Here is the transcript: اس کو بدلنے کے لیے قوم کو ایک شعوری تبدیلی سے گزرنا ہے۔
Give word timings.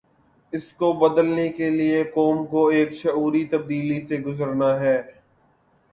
اس 0.53 0.63
کو 0.73 0.91
بدلنے 0.93 1.47
کے 1.49 1.69
لیے 1.69 2.03
قوم 2.03 2.45
کو 2.45 2.67
ایک 2.67 2.93
شعوری 2.93 3.45
تبدیلی 3.45 3.99
سے 4.07 4.17
گزرنا 4.17 4.79
ہے۔ 4.79 5.01